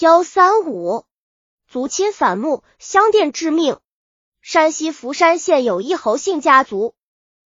[0.00, 1.04] 幺三五，
[1.68, 3.76] 族亲反目，相店致命。
[4.40, 6.94] 山西福山县有一侯姓家族，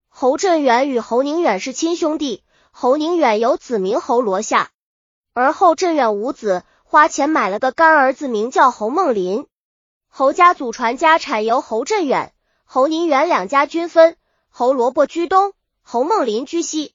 [0.08, 2.44] 侯振远与侯宁远是亲兄弟。
[2.70, 4.70] 侯宁远有子名侯罗夏，
[5.32, 9.48] 而后振远无子，花钱买了个干儿子，名叫侯梦林。
[10.09, 12.32] 侯家祖传家产由侯振远、
[12.64, 14.16] 侯宁远两家均分，
[14.48, 16.95] 侯萝卜居东，侯梦林居西。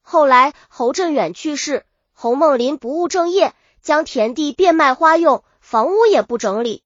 [0.00, 1.84] 后来侯振远去世，
[2.14, 3.54] 侯梦林不务正业。
[3.84, 6.82] 将田地变卖花用，房屋也不整理。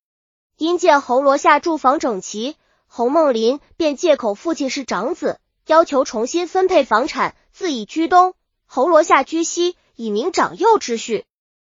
[0.57, 2.57] 因见侯罗夏住房整齐，
[2.89, 8.35] 侯梦林便借口父亲是长子，要求重新分配房产，自己居东，
[8.67, 11.25] 侯罗夏居西，以明长幼之序。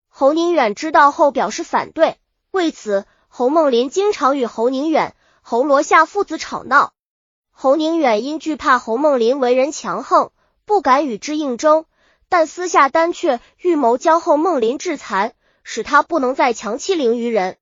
[0.09, 2.19] 侯宁远知道后表示反对，
[2.51, 6.93] 为此侯梦林经常与侯宁远、侯罗夏父子吵闹。
[7.53, 10.33] 侯宁远因惧怕侯梦林为人强横，
[10.65, 11.85] 不敢与之应争。
[12.33, 17.59] 但私下丹却预谋将后孟林致残，使他不能再强欺凌于人。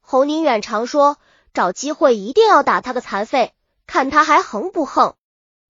[0.00, 1.18] 侯宁远常说，
[1.52, 3.52] 找机会一定要打他个残废，
[3.86, 5.16] 看他还横不横。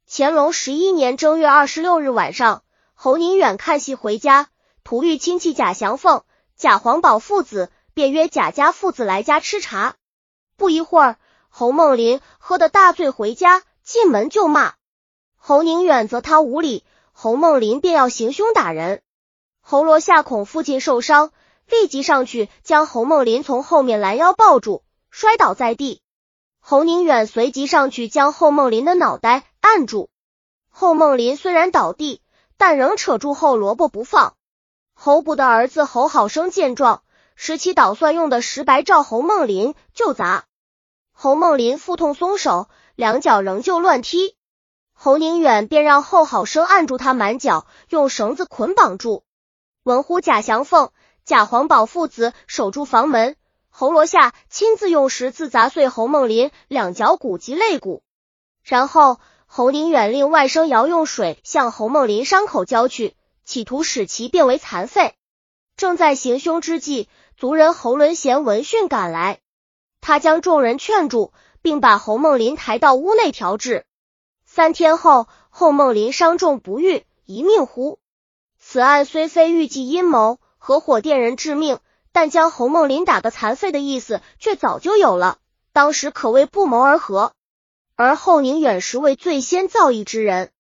[0.09, 2.63] 乾隆十一年正月二十六日晚上，
[2.95, 4.47] 侯宁远看戏回家，
[4.85, 6.23] 途遇亲戚贾祥凤、
[6.55, 9.97] 贾黄宝父子，便约贾家父子来家吃茶。
[10.57, 11.17] 不一会儿，
[11.49, 14.75] 侯梦林喝得大醉回家，进门就骂
[15.35, 16.85] 侯宁远，则他无礼。
[17.19, 19.01] 侯梦林便要行凶打人，
[19.63, 21.33] 侯罗夏恐父亲受伤，
[21.67, 26.03] 立即上去将侯梦林从后面拦腰抱住，摔倒在地。
[26.61, 30.11] 侯宁远随即上去将侯梦林的脑袋按住。
[30.69, 32.21] 侯梦林虽然倒地，
[32.59, 34.35] 但仍扯住侯萝卜不放。
[34.93, 37.03] 侯补的儿子侯好生见状，
[37.35, 40.45] 拾起捣蒜用的石白照侯梦林就砸。
[41.13, 44.37] 侯梦林腹痛松手，两脚仍旧乱踢。
[44.99, 49.25] 侯宁远便让后好生按住他满脚，用绳子捆绑住。
[49.85, 50.91] 文呼贾祥凤、
[51.25, 53.37] 贾黄宝父子守住房门。
[53.69, 58.03] 侯罗夏亲自用石子砸碎侯梦林两脚骨及肋骨。
[58.65, 63.15] 然后侯宁远令外甥姚用水向侯梦林伤口浇去，
[63.45, 65.15] 企图使其变为残废。
[65.77, 67.07] 正在行凶之际，
[67.37, 69.41] 族人侯伦贤闻讯赶来，
[70.01, 73.85] 他将众人劝住，并把侯梦林抬到屋内调治。
[74.57, 77.99] 三天后，后梦林伤重不愈，一命呼。
[78.59, 81.79] 此案虽非预计阴谋，合伙电人致命，
[82.11, 85.37] 但将侯梦林打个残废的意思却早就有了，
[85.75, 87.35] 当时可谓不谋而合。
[87.97, 90.51] 而后宁远实为最先造诣之人，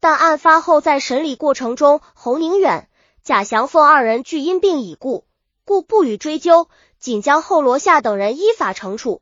[0.00, 2.88] 但案发后在审理过程中，侯宁远、
[3.22, 5.26] 贾祥凤二人俱因病已故，
[5.66, 9.20] 故不予追究，仅将后罗夏等人依法惩处。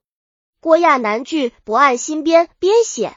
[0.61, 3.17] 郭亚南据不按新编编写。